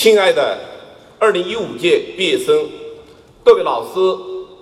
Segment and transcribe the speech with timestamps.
[0.00, 0.58] 亲爱的
[1.18, 2.66] 二零一五届毕业生，
[3.44, 4.00] 各位老师、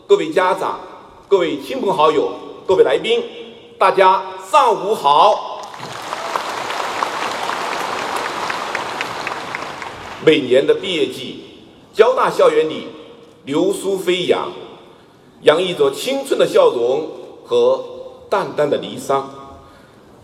[0.04, 0.80] 各位家长、
[1.28, 2.32] 各位亲朋好友、
[2.66, 3.22] 各位来宾，
[3.78, 5.62] 大家上午好。
[10.26, 11.44] 每年的毕业季，
[11.94, 12.88] 交大校园里
[13.44, 14.50] 流苏飞扬，
[15.42, 17.08] 洋溢着青春的笑容
[17.44, 17.84] 和
[18.28, 19.22] 淡淡的离殇。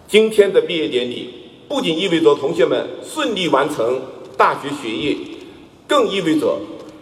[0.08, 1.42] 今天的毕业典礼。
[1.66, 4.00] 不仅意味着同学们顺利完成
[4.36, 5.16] 大学学业，
[5.86, 6.58] 更意味着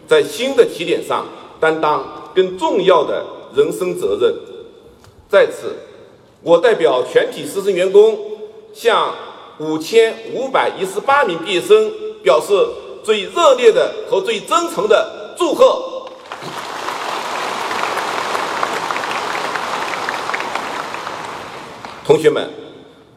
[0.07, 1.27] 在新的起点上
[1.59, 3.25] 担当更重要的
[3.55, 4.35] 人生责任。
[5.29, 5.75] 在此，
[6.43, 8.19] 我代表全体师生员工，
[8.73, 9.15] 向
[9.59, 11.91] 五千五百一十八名毕业生
[12.23, 12.53] 表示
[13.03, 16.09] 最热烈的和最真诚的祝贺。
[22.05, 22.51] 同学们，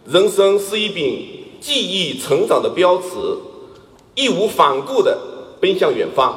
[0.06, 1.34] 人生是一柄。
[1.62, 3.08] 记忆成长的标尺，
[4.16, 5.18] 义无反顾地
[5.60, 6.34] 奔向远方，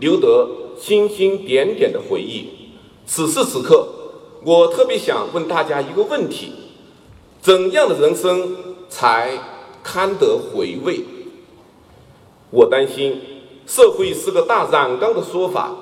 [0.00, 2.48] 留得星星点点的回忆。
[3.06, 3.86] 此时此刻，
[4.44, 6.52] 我特别想问大家一个问题：
[7.40, 8.56] 怎样的人生
[8.88, 9.38] 才
[9.82, 11.04] 堪得回味？
[12.50, 13.20] 我担心，
[13.66, 15.74] 社会是个大染缸的说法，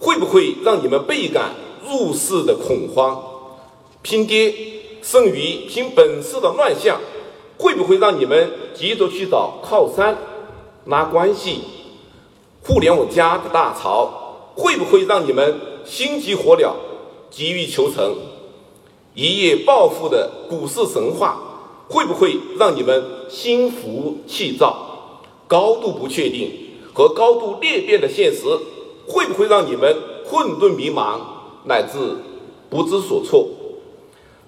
[0.00, 1.54] 会不会让你们倍感
[1.88, 3.22] 入世的恐慌？
[4.02, 4.52] 拼爹
[5.02, 7.00] 胜于拼本事的乱象。
[7.56, 10.18] 会不会让你们急着去找靠山、
[10.86, 11.60] 拉关系？
[12.62, 16.72] 互联网加的大潮会不会让你们心急火燎、
[17.30, 18.14] 急于求成？
[19.14, 21.38] 一夜暴富的股市神话
[21.88, 25.22] 会不会让你们心浮气躁？
[25.46, 26.50] 高度不确定
[26.92, 28.42] 和高度裂变的现实
[29.06, 29.96] 会不会让你们
[30.26, 31.18] 混沌迷茫
[31.64, 31.98] 乃至
[32.68, 33.48] 不知所措？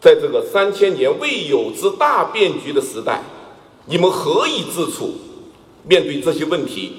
[0.01, 3.23] 在这个三千年未有之大变局的时代，
[3.87, 5.11] 你们何以自处？
[5.89, 6.93] 面对这些问题，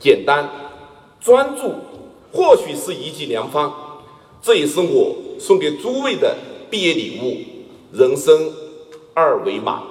[0.00, 0.50] 简单、
[1.20, 1.72] 专注，
[2.32, 3.72] 或许是一剂良方。
[4.42, 6.36] 这也是我送给诸位的
[6.68, 7.36] 毕业礼物——
[7.96, 8.52] 人生
[9.14, 9.82] 二维码。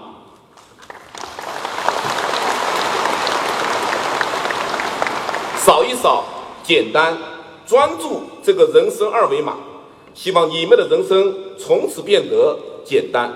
[5.58, 6.26] 扫一扫，
[6.64, 7.18] 简单、
[7.66, 9.56] 专注，这个人生二维码。
[10.14, 13.34] 希望你们的人生从此变得简单。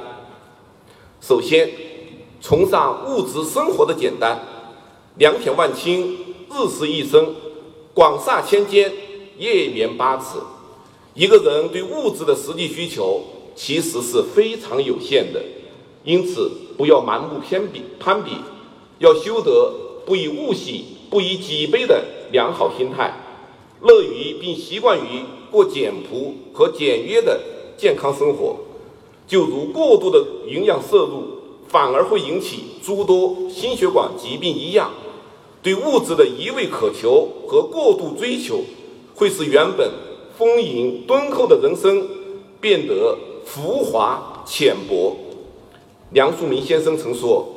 [1.21, 1.69] 首先，
[2.41, 4.39] 崇尚物质生活的简单，
[5.17, 6.15] 良田万顷，
[6.49, 7.35] 日食一升，
[7.93, 8.91] 广厦千间，
[9.37, 10.37] 夜眠八尺。
[11.13, 13.21] 一个人对物质的实际需求
[13.55, 15.41] 其实是非常有限的，
[16.03, 18.31] 因此不要盲目偏比攀比，
[18.99, 19.73] 要修得
[20.05, 23.13] 不以物喜，不以己悲的良好心态，
[23.81, 25.23] 乐于并习惯于。
[25.51, 27.37] 过简朴和简约的
[27.75, 28.55] 健康生活，
[29.27, 31.40] 就如过度的营养摄入
[31.71, 34.91] 反而会引起诸多心血管疾病一样，
[35.63, 38.61] 对物质的一味渴求和过度追求，
[39.15, 39.89] 会使原本
[40.37, 42.07] 丰盈敦厚的人生
[42.59, 45.15] 变得浮华浅薄。
[46.11, 47.47] 梁漱溟先生曾说：“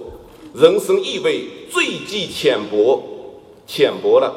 [0.54, 3.02] 人生意味最忌浅薄，
[3.66, 4.32] 浅薄了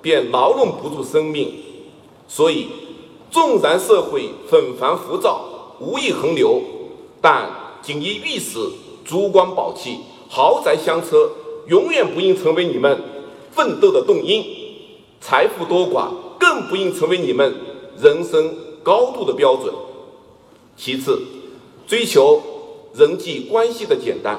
[0.00, 1.52] 便牢笼不住生命。”
[2.26, 2.68] 所以。
[3.30, 6.62] 纵然社会纷繁浮躁、物欲横流，
[7.20, 7.50] 但
[7.82, 8.58] 锦衣玉食、
[9.08, 11.30] 珠光宝气、豪宅香车，
[11.66, 13.02] 永远不应成为你们
[13.50, 14.42] 奋斗的动因；
[15.18, 17.54] 财富多寡更不应成为你们
[17.98, 19.72] 人生高度的标准。
[20.76, 21.22] 其次，
[21.86, 22.42] 追求
[22.92, 24.38] 人际关系的简单。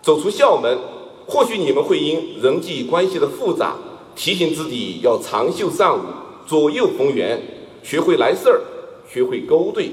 [0.00, 0.78] 走出校门，
[1.26, 3.76] 或许你们会因人际关系的复杂，
[4.14, 6.02] 提醒自己要长袖善舞、
[6.46, 7.42] 左右逢源。
[7.82, 8.60] 学会来事儿，
[9.12, 9.90] 学会勾兑，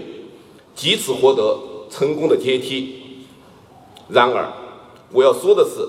[0.76, 1.58] 即此获得
[1.90, 2.94] 成功的阶梯。
[4.10, 4.48] 然而，
[5.12, 5.88] 我要说的是，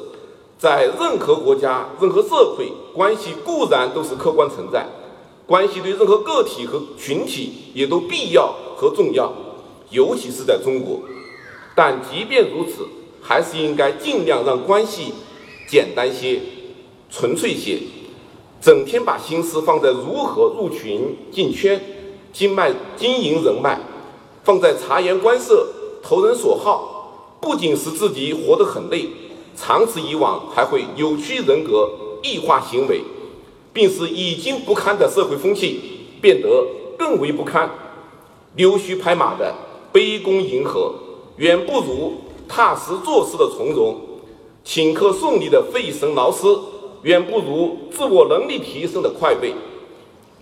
[0.58, 4.86] 在任何国家、任何社会，关系固然都是客观存在，
[5.46, 9.32] 关系对任何个体和群体也都必要和重要，
[9.90, 11.00] 尤其是在中国。
[11.74, 12.86] 但即便如此，
[13.22, 15.14] 还是应该尽量让关系
[15.68, 16.40] 简单些、
[17.10, 17.78] 纯粹些。
[18.60, 21.80] 整天把心思放在如何入群进圈、
[22.32, 23.78] 经脉经营人脉，
[24.42, 25.68] 放在察言观色、
[26.02, 26.97] 投人所好，
[27.40, 29.08] 不仅使自己活得很累，
[29.56, 31.90] 长此以往还会扭曲人格、
[32.22, 33.02] 异化行为，
[33.72, 35.80] 并使已经不堪的社会风气
[36.20, 36.66] 变得
[36.98, 37.70] 更为不堪。
[38.54, 39.54] 溜须拍马的
[39.92, 40.94] 卑躬迎合，
[41.36, 42.14] 远不如
[42.48, 43.94] 踏实做事的从容；
[44.64, 46.58] 请客送礼的费神劳思。
[47.02, 49.54] 远不如自我能力提升的快慰。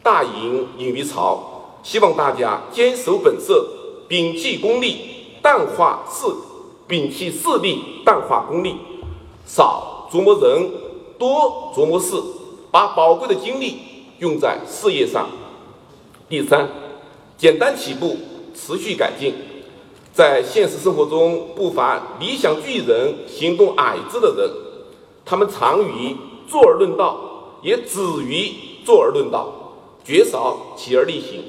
[0.03, 1.39] 大隐隐于朝，
[1.83, 3.69] 希望大家坚守本色，
[4.09, 4.97] 摒弃功利，
[5.43, 6.31] 淡化势；
[6.89, 8.77] 摒弃势利，淡化功利，
[9.45, 10.71] 少琢磨人，
[11.19, 12.15] 多琢磨事，
[12.71, 13.79] 把宝贵的精力
[14.19, 15.29] 用在事业上。
[16.29, 16.69] 第三，
[17.37, 18.17] 简单起步，
[18.55, 19.35] 持续改进。
[20.13, 24.51] 在现实生活中，不乏理想巨人、行动矮子的人，
[25.25, 26.17] 他们常于
[26.49, 27.19] 坐而论道，
[27.63, 28.53] 也止于
[28.85, 29.53] 坐而论道，
[30.05, 31.43] 绝少起而立行。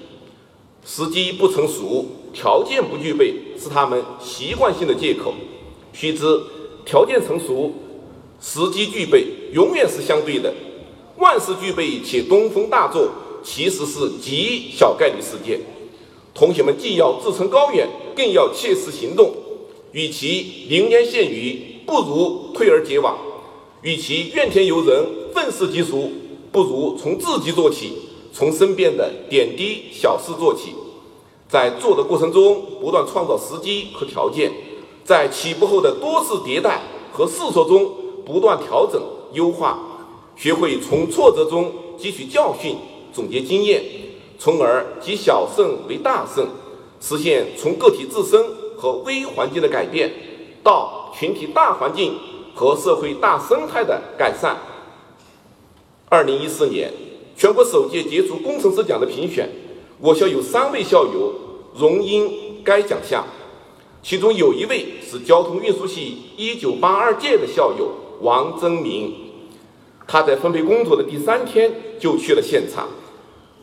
[0.89, 5.33] 时机不成熟，条件不具备，是他们习惯性的借口。
[5.91, 6.23] 须知，
[6.85, 7.73] 条件成熟、
[8.39, 10.53] 时机具备，永远是相对的。
[11.17, 13.09] 万事俱备且东风大作，
[13.43, 15.59] 其实是极小概率事件。
[16.33, 19.33] 同学们既要志存高远，更要切实行动。
[19.91, 23.13] 与其临渊羡鱼，不如退而结网；
[23.81, 26.09] 与其怨天尤人、愤世嫉俗，
[26.49, 27.91] 不如从自己做起。
[28.37, 30.75] 从身边的点滴小事做起，
[31.49, 34.51] 在做的过程中不断创造时机和条件，
[35.03, 37.91] 在起步后的多次迭代和试错中
[38.23, 39.01] 不断调整
[39.33, 39.79] 优化，
[40.35, 42.77] 学会从挫折中汲取教训，
[43.11, 43.83] 总结经验，
[44.37, 46.47] 从而集小胜为大胜，
[47.01, 48.39] 实现从个体自身
[48.77, 50.13] 和微环境的改变
[50.61, 52.15] 到群体大环境
[52.53, 54.55] 和社会大生态的改善。
[56.07, 57.06] 二零一四年。
[57.37, 59.47] 全国首届杰出工程师奖的评选，
[59.99, 61.31] 我校有三位校友
[61.77, 63.23] 荣膺该奖项，
[64.01, 67.91] 其中有一位是交通运输系1982届的校友
[68.21, 69.13] 王增明。
[70.07, 72.87] 他在分配工作的第三天就去了现场，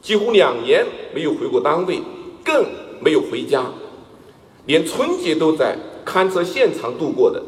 [0.00, 2.00] 几乎两年没有回过单位，
[2.44, 2.64] 更
[3.00, 3.66] 没有回家，
[4.66, 5.76] 连春节都在
[6.06, 7.42] 勘测现场度过的。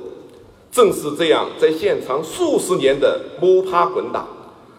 [0.72, 4.26] 正是这样，在现场数十年的摸爬滚打。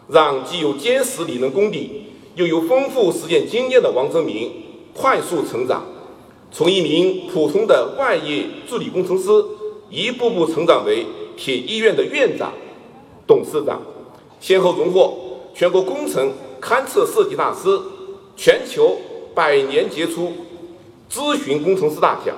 [0.09, 2.03] 让既有坚实理论功底，
[2.35, 4.51] 又有丰富实践经验的王增明
[4.93, 5.83] 快速成长，
[6.51, 9.29] 从一名普通的外业助理工程师，
[9.89, 11.05] 一步步成长为
[11.35, 12.53] 铁医院的院长、
[13.27, 13.81] 董事长，
[14.39, 15.13] 先后荣获
[15.53, 16.31] 全国工程
[16.61, 17.79] 勘测设计大师、
[18.37, 18.95] 全球
[19.35, 20.31] 百年杰出
[21.11, 22.35] 咨询工程师大奖。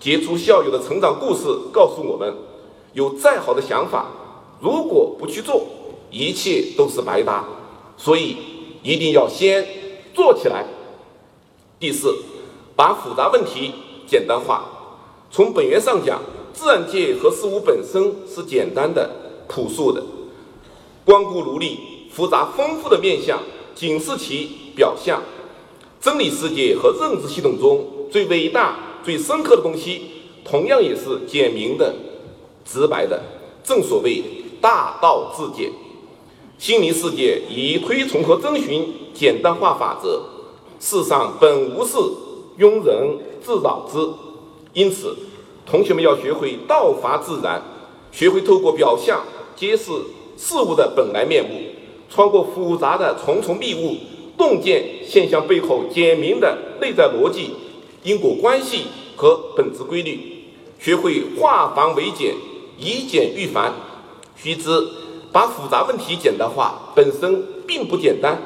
[0.00, 2.34] 杰出校友的成长故事告诉我们：
[2.92, 4.06] 有再好的想法，
[4.60, 5.64] 如果不去做。
[6.10, 7.44] 一切都是白搭，
[7.96, 8.36] 所以
[8.82, 9.66] 一定要先
[10.14, 10.64] 做起来。
[11.78, 12.16] 第四，
[12.74, 13.72] 把复杂问题
[14.06, 14.64] 简单化。
[15.30, 16.20] 从本源上讲，
[16.52, 19.10] 自然界和事物本身是简单的、
[19.48, 20.02] 朴素的。
[21.04, 21.78] 光顾努力，
[22.10, 23.38] 复杂丰富的面相，
[23.74, 25.22] 仅是其表象。
[26.00, 30.02] 真理世界和认知系统中最伟大、最深刻的东西，
[30.44, 31.94] 同样也是简明的、
[32.64, 33.22] 直白的。
[33.62, 34.22] 正所谓
[34.60, 35.70] 大道至简。
[36.58, 40.20] 心灵世界以推崇和遵循简单化法则，
[40.80, 41.96] 世上本无事，
[42.58, 43.98] 庸人自扰之。
[44.72, 45.16] 因此，
[45.64, 47.62] 同学们要学会道法自然，
[48.10, 49.22] 学会透过表象
[49.54, 49.92] 揭示
[50.36, 51.60] 事物的本来面目，
[52.10, 53.96] 穿过复杂的重重密雾，
[54.36, 57.52] 洞见现象背后简明的内在逻辑、
[58.02, 60.18] 因果关系和本质规律，
[60.80, 62.34] 学会化繁为简，
[62.76, 63.72] 以简驭繁。
[64.34, 64.70] 须知。
[65.32, 68.40] 把复杂问题简单化本身并不简单，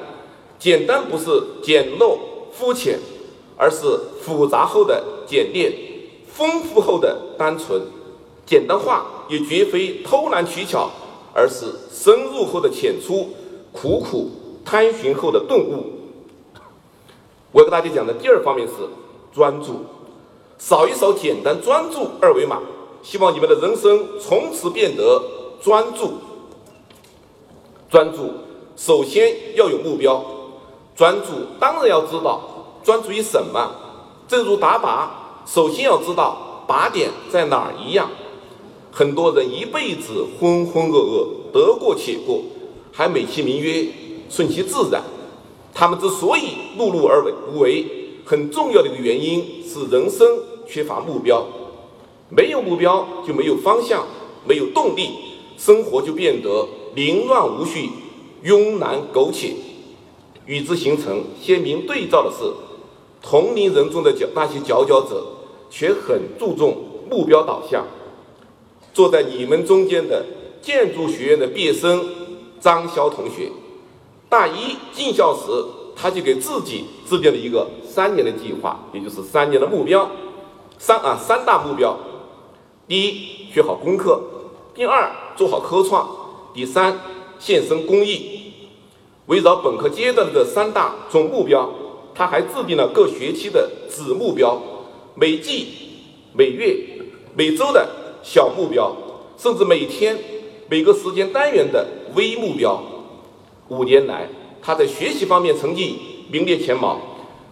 [0.58, 2.18] 简单不是简陋
[2.52, 2.98] 肤浅，
[3.56, 5.72] 而是复杂后的简练，
[6.26, 7.80] 丰富后的单纯。
[8.44, 10.90] 简单化也绝非偷懒取巧，
[11.32, 13.30] 而是深入后的浅出，
[13.72, 14.30] 苦苦
[14.64, 15.84] 探寻后的顿悟。
[17.52, 18.74] 我给大家讲的第二方面是
[19.32, 19.84] 专注，
[20.58, 22.60] 扫一扫简单专注二维码，
[23.02, 25.22] 希望你们的人生从此变得
[25.62, 26.14] 专注。
[27.92, 28.30] 专注，
[28.74, 30.24] 首先要有目标。
[30.96, 31.26] 专注
[31.60, 32.40] 当然要知道
[32.82, 33.70] 专注于什么。
[34.26, 35.08] 正如打靶，
[35.46, 38.08] 首先要知道靶点在哪儿一样。
[38.90, 42.40] 很多人一辈子浑浑噩噩，得过且过，
[42.92, 43.86] 还美其名曰
[44.30, 45.02] 顺其自然。
[45.74, 47.84] 他们之所以碌碌而为无为，
[48.24, 50.26] 很重要的一个原因是人生
[50.66, 51.44] 缺乏目标。
[52.30, 54.06] 没有目标就没有方向，
[54.46, 55.10] 没有动力，
[55.58, 56.66] 生活就变得。
[56.94, 57.88] 凌乱无序、
[58.44, 59.54] 慵懒苟且，
[60.46, 62.52] 与之形成鲜明对照的是，
[63.22, 65.24] 同龄人中的佼那些佼佼者，
[65.70, 66.76] 却很注重
[67.10, 67.86] 目标导向。
[68.92, 70.24] 坐在你们中间的
[70.60, 72.04] 建筑学院的毕业生
[72.60, 73.50] 张潇同学，
[74.28, 75.64] 大一进校时，
[75.96, 80.10] 他就给自己制定了一个三年的计划，也就是三年的目标，
[80.78, 81.96] 三啊三大目标：
[82.86, 84.20] 第一，学好功课；
[84.74, 86.21] 第二，做好科创。
[86.54, 86.98] 第三，
[87.38, 88.40] 献身公益。
[89.26, 91.70] 围绕本科阶段的三大总目标，
[92.14, 94.60] 他还制定了各学期的子目标，
[95.14, 95.68] 每季、
[96.32, 96.76] 每月、
[97.34, 97.88] 每周的
[98.22, 98.94] 小目标，
[99.38, 100.18] 甚至每天、
[100.68, 102.82] 每个时间单元的微目标。
[103.68, 104.28] 五年来，
[104.60, 105.96] 他在学习方面成绩
[106.30, 106.98] 名列前茅，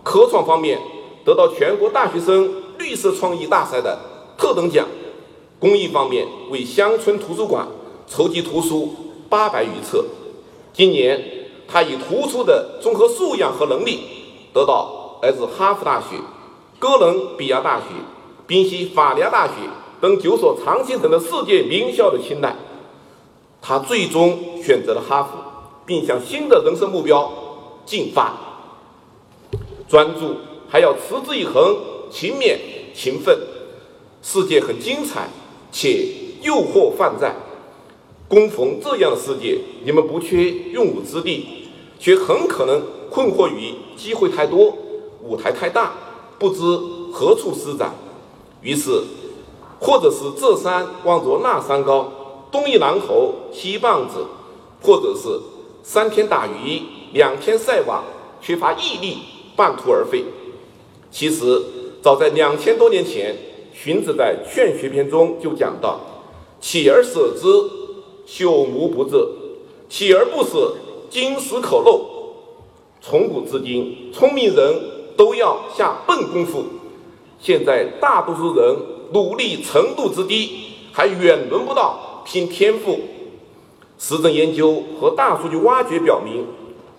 [0.02, 0.78] 科创方面
[1.24, 3.98] 得到全国大学生绿色创意大赛的
[4.36, 4.86] 特等奖，
[5.58, 7.66] 公益方面为乡村图书馆
[8.10, 8.92] 筹集图书
[9.28, 10.04] 八百余册。
[10.72, 14.00] 今年，他以突出的综合素养和能力，
[14.52, 16.16] 得到来自哈佛大学、
[16.80, 17.84] 哥伦比亚大学、
[18.48, 19.52] 宾夕法尼亚大学
[20.00, 22.56] 等九所常青藤的世界名校的青睐。
[23.62, 25.30] 他最终选择了哈佛，
[25.86, 27.30] 并向新的人生目标
[27.86, 28.34] 进发。
[29.88, 30.34] 专注
[30.68, 31.76] 还要持之以恒，
[32.10, 32.58] 勤勉
[32.92, 33.38] 勤奋。
[34.20, 35.28] 世界很精彩，
[35.70, 36.08] 且
[36.42, 37.36] 诱惑泛在。
[38.30, 41.66] 供逢这样的世界，你们不缺用武之地，
[41.98, 44.72] 却很可能困惑于机会太多、
[45.20, 45.92] 舞台太大，
[46.38, 46.60] 不知
[47.12, 47.92] 何处施展。
[48.62, 49.02] 于是，
[49.80, 52.12] 或者是这山望着那山高，
[52.52, 54.24] 东一榔头西一棒子，
[54.80, 55.28] 或者是
[55.82, 56.82] 三天打鱼
[57.12, 58.04] 两天晒网，
[58.40, 59.18] 缺乏毅力，
[59.56, 60.24] 半途而废。
[61.10, 61.60] 其实，
[62.00, 63.36] 早在两千多年前，
[63.74, 65.98] 荀子在《劝学篇》中就讲到
[66.62, 67.78] ：“起而舍之。”
[68.26, 69.28] 朽木不折，
[69.90, 70.74] 锲而不舍，
[71.08, 72.00] 金石可镂。
[73.00, 74.80] 从古至今，聪明人
[75.16, 76.64] 都要下笨功夫。
[77.38, 78.76] 现在大多数人
[79.12, 80.50] 努力程度之低，
[80.92, 83.00] 还远轮不到拼天赋。
[83.98, 86.46] 实证研究和大数据挖掘表明，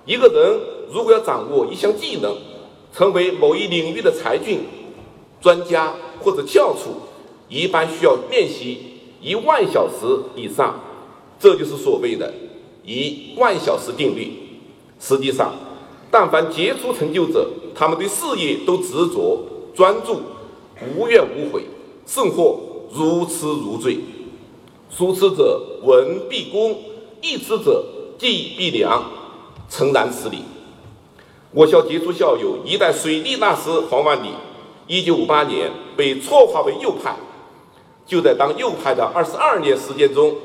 [0.06, 0.60] 一个人
[0.92, 2.36] 如果要掌握一项技能，
[2.94, 4.62] 成为某一领域的才俊、
[5.40, 6.90] 专家或者翘楚，
[7.48, 10.80] 一般需要练习一万小时以上。
[11.42, 12.32] 这就是所谓的
[12.86, 14.32] “一万小时定律”。
[15.02, 15.56] 实际上，
[16.12, 19.44] 但凡杰出成就者，他们对事业都执着、
[19.74, 20.22] 专注、
[20.96, 21.64] 无怨无悔，
[22.06, 22.60] 甚或
[22.94, 23.98] 如痴如醉。
[24.92, 26.78] 书痴者文必工，
[27.22, 27.84] 艺痴者
[28.20, 29.04] 技必良，
[29.68, 30.44] 诚然此理。
[31.52, 34.30] 我校杰出校友一代水利大师黄万里，
[34.86, 37.16] 一九五八年被错划为右派，
[38.06, 40.36] 就在当右派的二十二年时间中。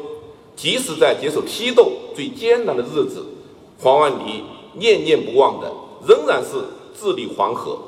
[0.57, 3.27] 即使在接受批斗最艰难的日子，
[3.79, 5.71] 黄万里念念不忘的
[6.09, 6.53] 仍然是
[6.99, 7.79] 治理黄河。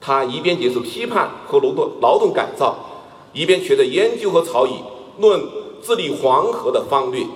[0.00, 2.74] 他一边接受批判和劳动劳动改造，
[3.34, 4.76] 一边学着研究和草拟
[5.18, 5.38] 论
[5.82, 7.26] 治理黄河的方略。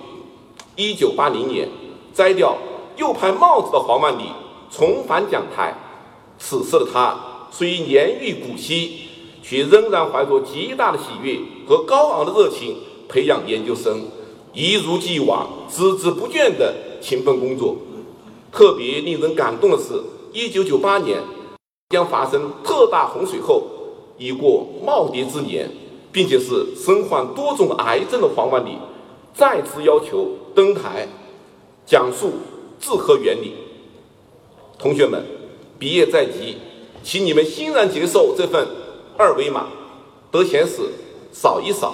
[0.76, 1.68] 一九八零年，
[2.14, 2.56] 摘掉
[2.96, 4.24] 右派帽子的黄万里
[4.70, 5.76] 重返讲台。
[6.38, 7.14] 此时的他
[7.50, 9.08] 虽年逾古稀，
[9.42, 12.78] 却仍然怀着极大的喜悦和高昂的热情
[13.08, 14.00] 培养研究生。
[14.54, 17.76] 一如既往、孜孜不倦的勤奋工作。
[18.52, 20.00] 特别令人感动的是，
[20.32, 21.20] 一九九八年
[21.88, 23.64] 将发生特大洪水后，
[24.16, 25.68] 已过耄耋之年，
[26.12, 28.78] 并且是身患多种癌症的黄万里，
[29.34, 31.08] 再次要求登台
[31.84, 32.34] 讲述
[32.78, 33.54] 治河原理。
[34.78, 35.20] 同学们，
[35.80, 36.58] 毕业在即，
[37.02, 38.68] 请你们欣然接受这份
[39.18, 39.66] 二维码，
[40.30, 40.82] 得闲时
[41.32, 41.92] 扫一扫，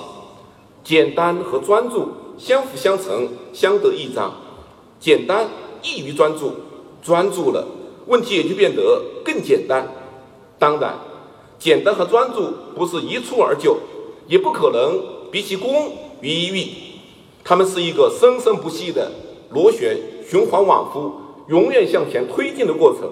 [0.84, 2.08] 简单和专注。
[2.40, 4.34] 相辅相成，相得益彰。
[4.98, 5.46] 简单
[5.82, 6.52] 易于专注，
[7.02, 7.66] 专注了，
[8.06, 9.86] 问题也就变得更简单。
[10.58, 10.98] 当然，
[11.58, 13.78] 简单和专注不是一蹴而就，
[14.26, 15.92] 也不可能比起功
[16.22, 16.72] 于一役。
[17.44, 19.12] 它们是一个生生不息的
[19.50, 21.12] 螺旋循环往复、
[21.48, 23.10] 永远向前推进的过程，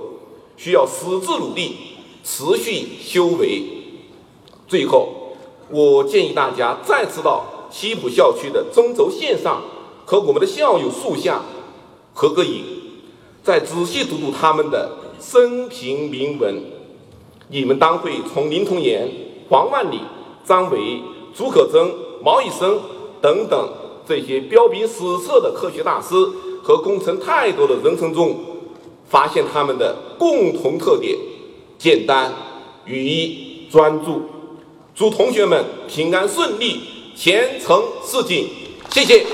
[0.56, 1.76] 需要矢志努力，
[2.24, 3.62] 持续修为。
[4.66, 5.34] 最后，
[5.70, 7.44] 我建议大家再次到。
[7.70, 9.62] 西浦校区的中轴线上，
[10.04, 11.42] 和我们的校友树下
[12.14, 12.64] 合个影，
[13.42, 16.62] 再仔细读读他们的生平铭文，
[17.48, 19.08] 你们当会从林童言、
[19.48, 20.00] 黄万里、
[20.44, 21.02] 张维、
[21.34, 21.90] 竺可桢、
[22.22, 22.80] 毛以生
[23.20, 23.68] 等等
[24.06, 26.14] 这些彪炳史册的科学大师
[26.62, 28.36] 和工程泰斗的人生中，
[29.08, 31.16] 发现他们的共同特点：
[31.78, 32.32] 简单、
[32.86, 34.22] 语意、专注。
[34.94, 36.80] 祝同学们平安顺利。
[37.18, 38.48] 前程似锦，
[38.92, 39.26] 谢谢。